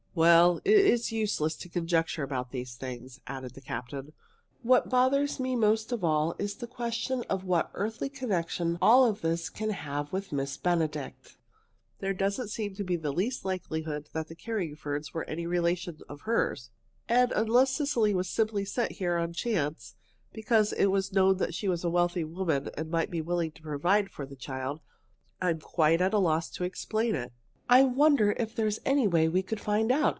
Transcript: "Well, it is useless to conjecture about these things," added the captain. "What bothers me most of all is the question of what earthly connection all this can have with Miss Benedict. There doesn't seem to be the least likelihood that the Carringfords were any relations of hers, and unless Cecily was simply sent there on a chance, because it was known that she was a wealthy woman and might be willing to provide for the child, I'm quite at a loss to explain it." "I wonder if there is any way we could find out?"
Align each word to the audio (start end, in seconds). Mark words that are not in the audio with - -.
"Well, 0.13 0.57
it 0.65 0.77
is 0.77 1.13
useless 1.13 1.55
to 1.55 1.69
conjecture 1.69 2.21
about 2.21 2.51
these 2.51 2.75
things," 2.75 3.21
added 3.27 3.53
the 3.53 3.61
captain. 3.61 4.11
"What 4.61 4.89
bothers 4.89 5.39
me 5.39 5.55
most 5.55 5.93
of 5.93 6.03
all 6.03 6.35
is 6.37 6.55
the 6.55 6.67
question 6.67 7.23
of 7.29 7.45
what 7.45 7.71
earthly 7.73 8.09
connection 8.09 8.77
all 8.81 9.09
this 9.13 9.49
can 9.49 9.69
have 9.69 10.11
with 10.11 10.33
Miss 10.33 10.57
Benedict. 10.57 11.37
There 12.01 12.13
doesn't 12.13 12.49
seem 12.49 12.75
to 12.75 12.83
be 12.83 12.97
the 12.97 13.13
least 13.13 13.45
likelihood 13.45 14.09
that 14.11 14.27
the 14.27 14.35
Carringfords 14.35 15.13
were 15.13 15.23
any 15.29 15.47
relations 15.47 16.01
of 16.09 16.23
hers, 16.23 16.71
and 17.07 17.31
unless 17.31 17.73
Cecily 17.75 18.13
was 18.13 18.29
simply 18.29 18.65
sent 18.65 18.99
there 18.99 19.17
on 19.17 19.29
a 19.29 19.33
chance, 19.33 19.95
because 20.33 20.73
it 20.73 20.87
was 20.87 21.13
known 21.13 21.37
that 21.37 21.53
she 21.53 21.69
was 21.69 21.85
a 21.85 21.89
wealthy 21.89 22.25
woman 22.25 22.69
and 22.77 22.91
might 22.91 23.11
be 23.11 23.21
willing 23.21 23.51
to 23.53 23.61
provide 23.61 24.09
for 24.09 24.25
the 24.25 24.35
child, 24.35 24.81
I'm 25.41 25.61
quite 25.61 26.01
at 26.01 26.13
a 26.13 26.19
loss 26.19 26.49
to 26.55 26.65
explain 26.65 27.15
it." 27.15 27.31
"I 27.69 27.83
wonder 27.83 28.33
if 28.37 28.53
there 28.53 28.67
is 28.67 28.81
any 28.83 29.07
way 29.07 29.29
we 29.29 29.41
could 29.43 29.61
find 29.61 29.93
out?" 29.93 30.01